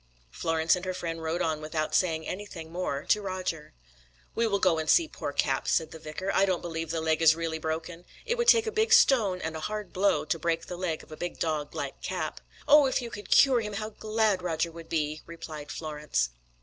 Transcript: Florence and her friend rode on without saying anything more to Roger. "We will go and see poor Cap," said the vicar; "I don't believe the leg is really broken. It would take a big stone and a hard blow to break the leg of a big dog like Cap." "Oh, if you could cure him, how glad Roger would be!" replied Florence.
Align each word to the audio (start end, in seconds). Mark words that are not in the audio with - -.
Florence 0.31 0.75
and 0.75 0.83
her 0.83 0.95
friend 0.95 1.21
rode 1.21 1.43
on 1.43 1.61
without 1.61 1.93
saying 1.93 2.27
anything 2.27 2.71
more 2.71 3.05
to 3.05 3.21
Roger. 3.21 3.75
"We 4.33 4.47
will 4.47 4.57
go 4.57 4.79
and 4.79 4.89
see 4.89 5.07
poor 5.07 5.31
Cap," 5.31 5.67
said 5.67 5.91
the 5.91 5.99
vicar; 5.99 6.31
"I 6.33 6.43
don't 6.45 6.63
believe 6.63 6.89
the 6.89 6.99
leg 7.01 7.21
is 7.21 7.35
really 7.35 7.59
broken. 7.59 8.05
It 8.25 8.35
would 8.39 8.47
take 8.47 8.65
a 8.65 8.71
big 8.71 8.93
stone 8.93 9.41
and 9.43 9.55
a 9.55 9.59
hard 9.59 9.93
blow 9.93 10.25
to 10.25 10.39
break 10.39 10.65
the 10.65 10.75
leg 10.75 11.03
of 11.03 11.11
a 11.11 11.17
big 11.17 11.37
dog 11.37 11.75
like 11.75 12.01
Cap." 12.01 12.41
"Oh, 12.67 12.87
if 12.87 12.99
you 12.99 13.11
could 13.11 13.29
cure 13.29 13.61
him, 13.61 13.73
how 13.73 13.91
glad 13.91 14.41
Roger 14.41 14.71
would 14.71 14.89
be!" 14.89 15.21
replied 15.27 15.71
Florence. 15.71 16.31